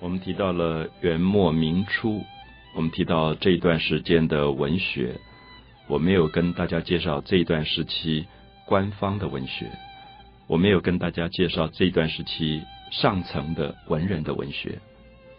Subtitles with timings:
[0.00, 2.22] 我们提到了元末明初，
[2.76, 5.16] 我们提到这一段时间的文学，
[5.88, 8.24] 我没有跟大家介绍这一段时期
[8.64, 9.68] 官方的文学，
[10.46, 14.78] 我没有跟大家介绍这一段时期上层的文人的文学。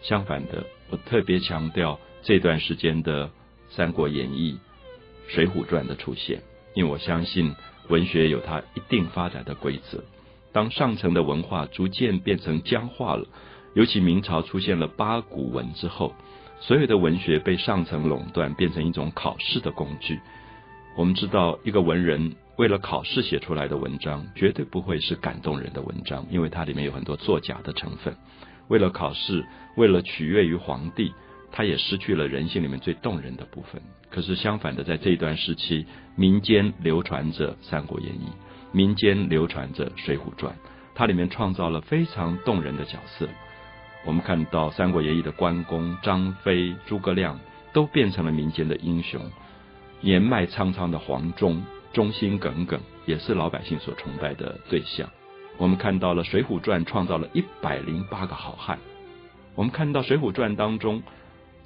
[0.02, 3.28] 相反的，我特别强调这段时间的
[3.70, 4.52] 《三国演义》
[5.34, 6.42] 《水浒传》的出现，
[6.74, 7.54] 因为我相信
[7.88, 10.04] 文学有它一定发展的规则。
[10.52, 13.26] 当上层的文化逐渐变成僵化了。
[13.74, 16.14] 尤其明朝出现了八股文之后，
[16.60, 20.20] 所有的文学被上层垄断，变成一种考试的工具。
[20.96, 28.14] 我们知道，一个文人为了考试写出来的文章，绝对不会是感动人的文章，因为它里面有很多作假的成分。
[28.68, 29.44] 为了考试，
[29.76, 31.12] 为了取悦于皇帝，
[31.52, 33.80] 他也失去了人性里面最动人的部分。
[34.10, 38.26] 可是相反的，在这一段时期，民间流传着《三国演义》，
[38.72, 40.52] 民间流传着《水浒传》，
[40.94, 43.28] 它里面创造了非常动人的角色。
[44.04, 47.38] 我们看到《三国演义》的关公、张飞、诸葛亮
[47.72, 49.20] 都变成了民间的英雄，
[50.00, 55.08] 年迈苍苍的黄忠忠心耿耿，也是老百姓所崇拜的对象。
[55.58, 58.78] 我们看到了《水浒传》创造了一百零八个好汉。
[59.54, 61.02] 我们看到《水浒传》当中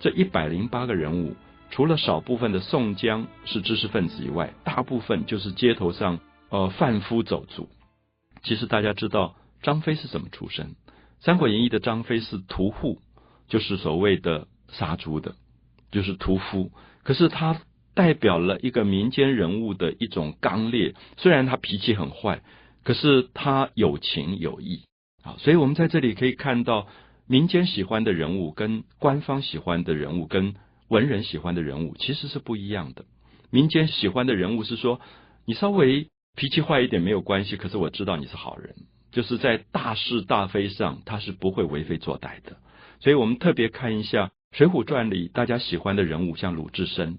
[0.01, 1.36] 这一百零八个人物，
[1.70, 7.69] 除了少部分的宋江是知识分子以外，大部分就是街头上呃贩夫走卒。
[8.42, 10.67] 其实大家知道张飞是怎么出身？
[11.25, 13.00] 《三国演义》的张飞是屠户，
[13.48, 15.36] 就是所谓的杀猪的，
[15.91, 16.70] 就是屠夫。
[17.03, 17.62] 可是他
[17.94, 22.42] 代表了一个民间人物的一种刚烈，虽然他脾气很坏，
[22.83, 24.83] 可是他有情有义
[25.22, 25.36] 啊。
[25.39, 26.89] 所以我们在这里可以看到，
[27.27, 30.55] 民间喜欢的人物跟官方喜欢的人物，跟
[30.89, 33.06] 文人喜欢的人物其实是不一样的。
[33.48, 35.00] 民间喜欢的人物是说，
[35.47, 38.75] 你稍微脾气坏一点没有关系，可是我知道你是好人。
[39.15, 42.57] 就是在大是大非上，他是不会为非作歹的。
[43.01, 47.19] 所以我们特别看一下《水浒传》里大家喜欢的人物，像鲁智深。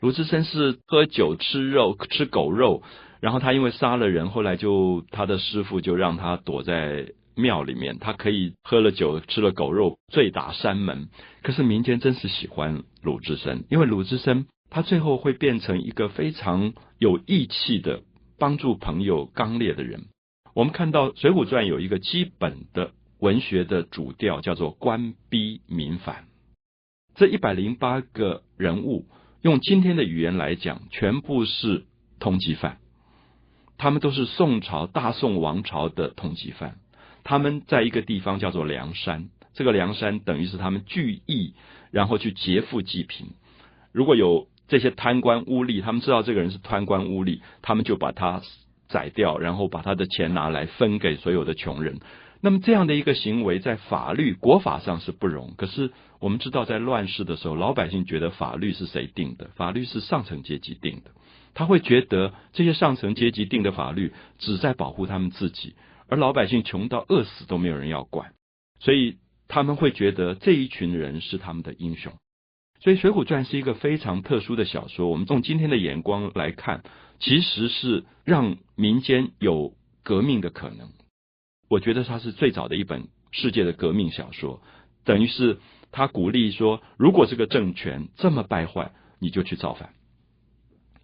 [0.00, 2.82] 鲁智深是喝酒吃肉吃狗肉，
[3.20, 11.08] 然后他因为杀了人，后来就他的师傅就让他躲在庙里面，他可以喝了酒吃了狗肉，醉打山门。
[11.42, 18.00] 可是民间真是喜欢鲁智深，因为鲁智深他最后会变成一个非常有义气的、
[18.38, 20.06] 帮助朋友、刚烈的人。
[20.58, 26.24] 我们看到《水浒传》有一个基本的文学的主调，叫做官逼民反。
[27.14, 29.06] 这一百零八个人物，
[29.40, 31.84] 用今天的语言来讲，全部是
[32.18, 32.78] 通缉犯。
[33.76, 36.78] 他们都是宋朝大宋王朝的通缉犯。
[37.22, 41.54] 他们在一个地方叫做梁山，这个梁山等于是他们聚义，
[41.92, 43.28] 然后去劫富济贫。
[43.92, 48.42] 如果有这些贪官污吏，他们知道这个人是贪官污吏，他们就把他。
[48.88, 52.00] 宰掉，然后把他的钱拿来分给所有的穷人。
[52.40, 55.54] 那么这样的一个行为，在法律国法上是不容。
[55.56, 55.90] 可是
[56.20, 59.48] 我们知道，在乱世的时候，老百姓觉得法律是谁定的？
[59.56, 61.10] 法律是上层阶级定的。
[61.54, 65.74] 他会觉得这些上层阶级定的法律只在保护他们自己，
[66.08, 68.32] 而老百姓穷到饿死都没有人要管。
[68.78, 69.16] 所以
[69.48, 72.12] 他们会觉得这一群人是他们的英雄。
[72.80, 75.08] 所以《水浒传》是一个非常特殊的小说。
[75.08, 76.82] 我们从今天的眼光来看。
[77.20, 79.74] 其实是让民间有
[80.04, 80.90] 革命的可能。
[81.68, 84.62] 我觉得它是最早的一本世界的革命小说，
[85.04, 85.58] 等于是
[85.90, 89.90] 他鼓励说，如果这个政权这么败坏，你就去造反。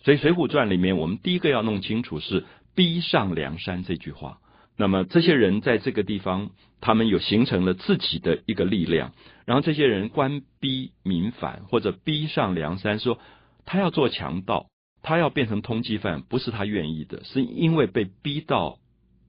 [0.05, 2.45] 所以《水浒传》里面，我们第一个要弄清楚是
[2.77, 4.39] “逼上梁山”这句话。
[4.77, 9.13] 那么这些人在这个地方，他们有形成了自己的一个力量，
[9.45, 13.19] 然后这些人官逼民反，或者逼上梁山，说
[13.65, 14.67] 他要做强盗。
[15.07, 18.79] 他要变成通缉犯，不是他愿意的，是因为被逼到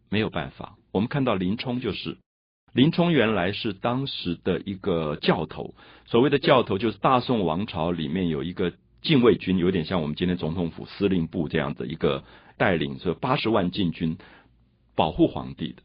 [0.10, 0.78] 没有办法。
[0.94, 2.16] 我们看到林冲就是，
[2.72, 12.24] 林冲原来是当时的一个教头，所谓的教头就是大宋王朝里面有一个禁卫军，有点像我们今天总统府司令部这样的一个
[12.56, 14.18] 带领着八十万禁军
[14.96, 15.84] 保护皇帝的。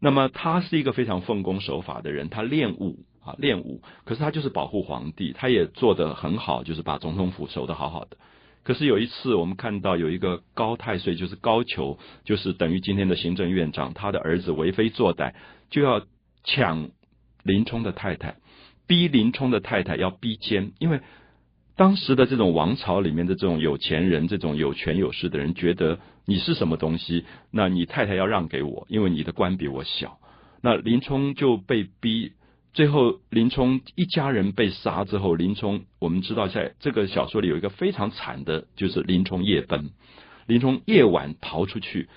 [0.00, 8.16] 那么他是一个非常奉公守法的人，他练武啊练武，可是他就是保护皇帝，他也做得很好，就是把总统府守得好好的。
[8.62, 15.34] 可是有一次，我们看到有一个高太岁，就是高俅，就是等于今天的行政院长，他的儿子为非作歹，
[15.70, 16.02] 就要
[16.42, 16.90] 抢
[17.44, 18.36] 林冲的太太，
[18.88, 20.72] 逼林冲的太太要逼奸。
[20.80, 21.00] 因为
[21.76, 30.18] 当时的这种王朝里面的这种有钱人，这种有权有势的人，觉得你是什么东西，那你太太要让给我，因为你的官比我小。
[30.62, 32.32] 那林冲就被逼。
[32.72, 39.90] 最后，林冲一家人被杀之后，林冲我们知道，在这个小说里有一个非常惨的，就是林冲夜奔。
[40.46, 42.08] 林冲夜晚逃出去，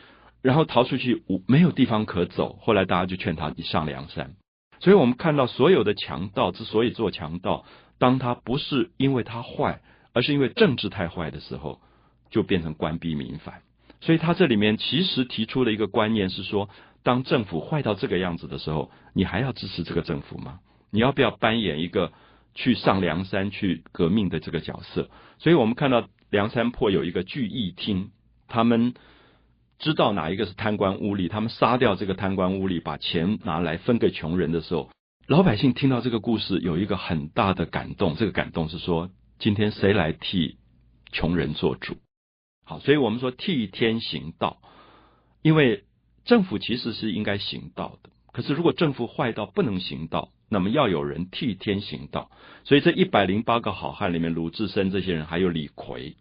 [0.42, 4.36] 然后逃出去无没有地方可走，后来大家就劝他你上梁山。
[4.82, 7.66] 所以我们看到所有的强盗之所以做强盗，
[8.00, 9.82] 当他不是因为他坏，
[10.14, 11.80] 而是因为政治太坏的时候，
[12.32, 13.62] 就变成官逼民反。
[14.02, 16.70] 所以他这里面其实提出了一个观念是说，
[17.04, 20.60] 当政府坏到这个样子的时候，你还要支持这个政府吗？
[20.90, 22.12] 你要不要扮演一个
[22.56, 25.10] 去上梁山去革命的这个角色？
[25.38, 28.12] 所以我们看到梁山泊有一个聚义厅，
[28.48, 28.94] 他们
[29.78, 34.90] 知道哪一个是贪官污吏，他们杀掉这个贪官污吏，把钱拿来分给穷人的时候，
[35.30, 38.16] 老百姓听到这个故事有一个很大的感动。
[38.16, 40.58] 这个感动是说，今天谁来替
[41.12, 41.98] 穷人做主？
[42.66, 44.60] 好，所以我们说替天行道，
[45.44, 45.84] 因为
[46.26, 48.10] 政府其实是应该行道的。
[48.32, 52.32] 可是如果政府坏到不能行道，那么要有人替天行道。
[52.64, 56.16] 所以这一百零八个好汉里面，鲁智深这些人，还有李逵。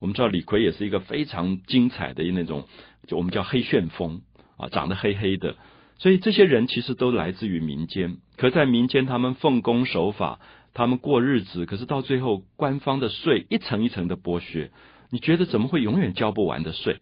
[0.00, 2.66] 我们知道李逵也是一个非常精彩的那种，
[3.06, 4.22] 就我们叫黑旋风
[4.56, 5.56] 啊，长得黑黑的。
[5.98, 10.40] 所以这些人其实都来自于民间，可在民间他们奉公守法，
[10.74, 11.64] 他们过日子。
[11.64, 14.70] 可是到最后，官方的税一层一层的剥削。
[15.10, 17.00] 你觉得怎么会永远交不完的税？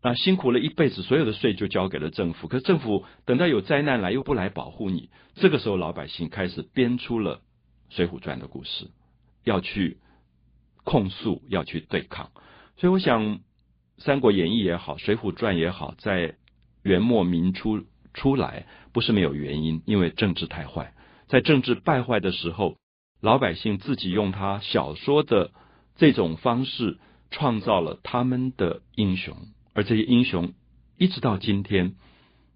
[0.00, 2.48] 啊，辛苦了一辈子，所有的税就交给了政府。
[2.48, 5.10] 可是政府等到有灾难来，又不来保护你。
[5.34, 7.36] 这个时候，老百姓开始编出了
[7.90, 8.90] 《水浒传》的故事，
[9.44, 9.98] 要去
[10.84, 12.30] 控诉，要去对抗。
[12.76, 13.24] 所以，我想
[13.98, 16.36] 《三国演义》也好，《水浒传》也好，在
[16.82, 17.84] 元末明初
[18.16, 19.80] 出来，不是没有原因。
[19.86, 20.92] 因为政治太坏，
[21.28, 22.76] 在政治败坏的时候，
[23.20, 25.52] 老百姓自己用他小说的
[25.96, 26.98] 这种方式。
[27.28, 29.36] 创造了他们的英雄，
[29.74, 30.54] 而这些英雄
[30.96, 31.96] 一直到今天，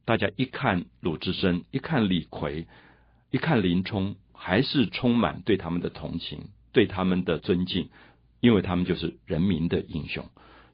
[0.05, 2.67] 大家一看鲁智深，一看李逵，
[3.33, 7.91] 一看林冲，还是充满对他们的同情，对他们的尊敬，
[8.39, 10.25] 因为他们就是人民的英雄。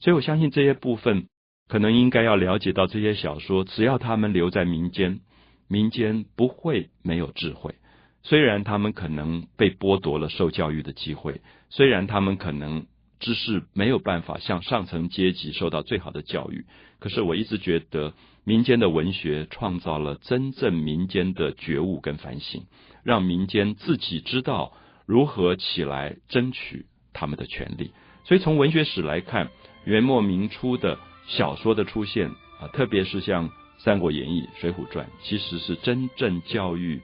[0.00, 1.27] 所以我相信这些部分，
[1.68, 5.20] 可能应该要了解到这些小说，只要他们留在民间，
[5.68, 7.74] 民间不会没有智慧。
[8.22, 11.40] 虽然他们可能被剥夺了受教育的机会，
[11.70, 12.86] 虽然他们可能。
[13.18, 16.66] 知识没有办法向上层阶级受到最好的教育，
[16.98, 18.12] 可是我一直觉得
[18.44, 22.66] 民间的文学创造了真正民间的觉悟跟反省，
[23.04, 24.74] 让民间自己知道
[25.06, 26.84] 如何起来争取
[27.14, 27.92] 他们的权利。
[28.24, 29.48] 所以从文学史来看，
[29.86, 32.28] 元末明初的小说的出现
[32.61, 37.00] 啊，特别是像《三国演义》《水浒传》，其实是真正教育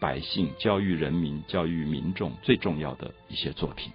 [0.00, 3.92] 百姓、教育人民、教育民众最重要的一些作品。